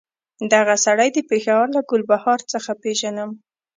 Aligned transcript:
دغه 0.53 0.75
سړی 0.85 1.09
د 1.13 1.17
پېښور 1.29 1.65
له 1.75 1.81
ګلبهار 1.89 2.39
څخه 2.51 2.71
پېژنم. 2.81 3.31